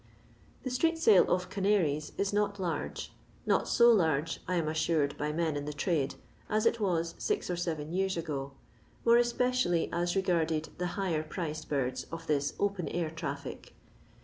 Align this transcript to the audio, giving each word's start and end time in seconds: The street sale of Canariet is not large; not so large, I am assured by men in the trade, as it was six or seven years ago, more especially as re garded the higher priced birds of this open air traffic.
The 0.63 0.71
street 0.71 0.97
sale 0.97 1.29
of 1.31 1.51
Canariet 1.51 2.11
is 2.17 2.33
not 2.33 2.59
large; 2.59 3.13
not 3.45 3.67
so 3.67 3.91
large, 3.91 4.39
I 4.47 4.55
am 4.55 4.67
assured 4.67 5.15
by 5.15 5.31
men 5.31 5.55
in 5.55 5.65
the 5.65 5.73
trade, 5.73 6.15
as 6.49 6.65
it 6.65 6.79
was 6.79 7.13
six 7.19 7.51
or 7.51 7.55
seven 7.55 7.91
years 7.93 8.17
ago, 8.17 8.53
more 9.05 9.17
especially 9.17 9.91
as 9.93 10.15
re 10.15 10.23
garded 10.23 10.69
the 10.79 10.87
higher 10.97 11.21
priced 11.21 11.69
birds 11.69 12.05
of 12.11 12.25
this 12.25 12.55
open 12.59 12.87
air 12.87 13.11
traffic. 13.11 13.75